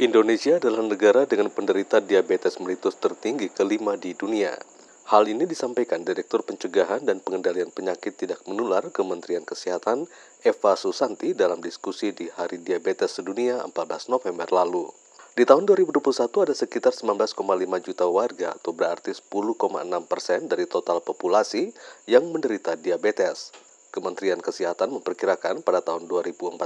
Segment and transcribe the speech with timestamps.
[0.00, 4.56] Indonesia adalah negara dengan penderita diabetes melitus tertinggi kelima di dunia.
[5.12, 10.08] Hal ini disampaikan Direktur Pencegahan dan Pengendalian Penyakit Tidak Menular Kementerian Kesehatan
[10.40, 14.88] Eva Susanti dalam diskusi di Hari Diabetes Sedunia 14 November lalu.
[15.36, 16.00] Di tahun 2021
[16.40, 17.36] ada sekitar 19,5
[17.84, 21.68] juta warga atau berarti 10,6 persen dari total populasi
[22.08, 23.52] yang menderita diabetes.
[23.92, 26.64] Kementerian Kesehatan memperkirakan pada tahun 2045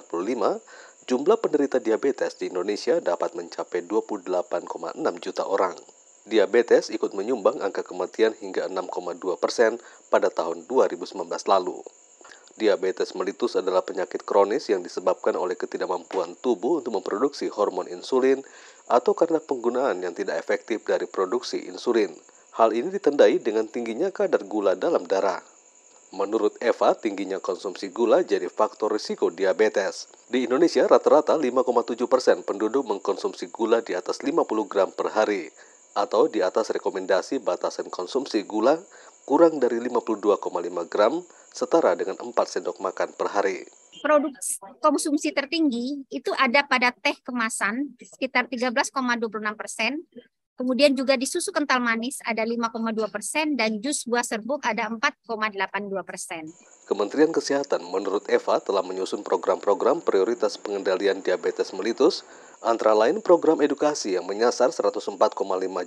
[1.07, 5.79] jumlah penderita diabetes di Indonesia dapat mencapai 28,6 juta orang.
[6.27, 9.79] Diabetes ikut menyumbang angka kematian hingga 6,2 persen
[10.11, 11.15] pada tahun 2019
[11.47, 11.79] lalu.
[12.59, 18.43] Diabetes melitus adalah penyakit kronis yang disebabkan oleh ketidakmampuan tubuh untuk memproduksi hormon insulin
[18.91, 22.11] atau karena penggunaan yang tidak efektif dari produksi insulin.
[22.59, 25.39] Hal ini ditandai dengan tingginya kadar gula dalam darah.
[26.15, 30.07] Menurut Eva, tingginya konsumsi gula jadi faktor risiko diabetes.
[30.31, 35.51] Di Indonesia, rata-rata 5,7 persen penduduk mengkonsumsi gula di atas 50 gram per hari,
[35.97, 38.79] atau di atas rekomendasi batasan konsumsi gula
[39.27, 40.39] kurang dari 52,5
[40.87, 41.19] gram
[41.51, 43.67] setara dengan 4 sendok makan per hari.
[44.05, 44.31] Produk
[44.79, 48.93] konsumsi tertinggi itu ada pada teh kemasan sekitar 13,26
[49.57, 50.05] persen,
[50.57, 52.73] kemudian juga di susu kental manis ada 5,2
[53.09, 56.49] persen, dan jus buah serbuk ada 4,82 persen.
[56.87, 62.23] Kementerian Kesehatan menurut Eva telah menyusun program-program prioritas pengendalian diabetes melitus,
[62.63, 65.17] antara lain program edukasi yang menyasar 104,5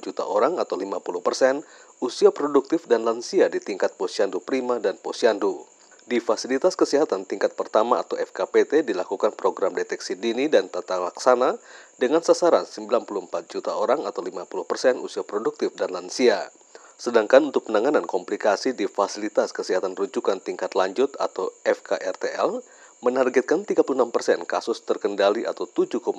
[0.01, 1.61] juta orang atau 50 persen
[2.03, 5.68] usia produktif dan lansia di tingkat posyandu prima dan posyandu.
[6.09, 11.61] Di fasilitas kesehatan tingkat pertama atau FKPT dilakukan program deteksi dini dan tata laksana
[12.01, 16.49] dengan sasaran 94 juta orang atau 50% persen usia produktif dan lansia.
[16.97, 22.65] Sedangkan untuk penanganan komplikasi di fasilitas kesehatan rujukan tingkat lanjut atau FKRTL
[23.05, 26.09] menargetkan 36% persen kasus terkendali atau 7,9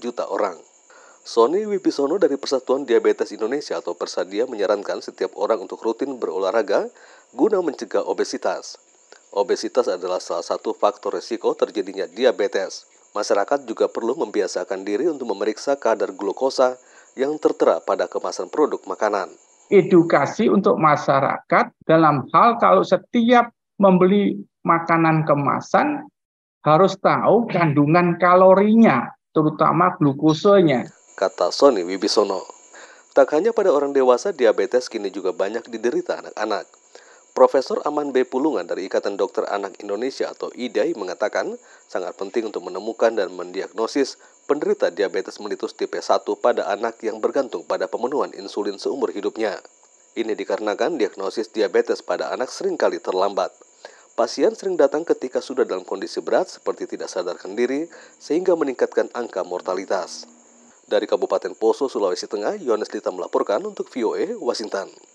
[0.00, 0.56] juta orang.
[1.20, 6.88] Sony Wibisono dari Persatuan Diabetes Indonesia atau Persadia menyarankan setiap orang untuk rutin berolahraga
[7.36, 8.80] guna mencegah obesitas.
[9.34, 12.86] Obesitas adalah salah satu faktor risiko terjadinya diabetes.
[13.18, 16.78] Masyarakat juga perlu membiasakan diri untuk memeriksa kadar glukosa
[17.18, 19.34] yang tertera pada kemasan produk makanan.
[19.74, 23.50] Edukasi untuk masyarakat dalam hal kalau setiap
[23.82, 26.06] membeli makanan kemasan
[26.62, 32.42] harus tahu kandungan kalorinya, terutama glukosanya kata Sony Wibisono.
[33.14, 36.66] Tak hanya pada orang dewasa, diabetes kini juga banyak diderita anak-anak.
[37.34, 38.22] Profesor Aman B.
[38.22, 41.58] Pulungan dari Ikatan Dokter Anak Indonesia atau IDAI mengatakan
[41.90, 47.66] sangat penting untuk menemukan dan mendiagnosis penderita diabetes melitus tipe 1 pada anak yang bergantung
[47.66, 49.58] pada pemenuhan insulin seumur hidupnya.
[50.14, 53.50] Ini dikarenakan diagnosis diabetes pada anak sering kali terlambat.
[54.14, 57.90] Pasien sering datang ketika sudah dalam kondisi berat seperti tidak sadarkan diri
[58.22, 60.22] sehingga meningkatkan angka mortalitas.
[60.86, 65.13] Dari Kabupaten Poso, Sulawesi Tengah, Yohanes Dita melaporkan untuk VOA Washington.